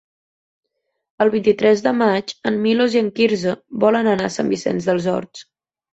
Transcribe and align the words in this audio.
El 1.25 1.31
vint-i-tres 1.35 1.83
de 1.87 1.93
maig 1.99 2.33
en 2.51 2.57
Milos 2.63 2.97
i 2.97 3.03
en 3.03 3.13
Quirze 3.21 3.53
volen 3.85 4.11
anar 4.15 4.27
a 4.31 4.35
Sant 4.39 4.51
Vicenç 4.55 4.89
dels 4.89 5.09
Horts. 5.13 5.49